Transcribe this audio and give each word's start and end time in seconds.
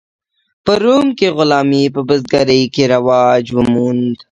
په 0.65 0.73
روم 0.83 1.07
کې 1.17 1.27
غلامي 1.37 1.83
په 1.95 2.01
بزګرۍ 2.07 2.63
کې 2.73 2.83
رواج 2.93 3.45
وموند. 3.57 4.11